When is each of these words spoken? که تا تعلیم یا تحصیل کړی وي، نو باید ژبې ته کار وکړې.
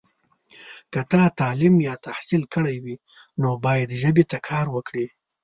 که 0.91 1.01
تا 1.11 1.23
تعلیم 1.39 1.75
یا 1.87 1.93
تحصیل 2.07 2.43
کړی 2.53 2.75
وي، 2.83 2.95
نو 3.41 3.49
باید 3.65 3.89
ژبې 4.01 4.23
ته 4.31 4.37
کار 4.47 4.65
وکړې. 4.75 5.05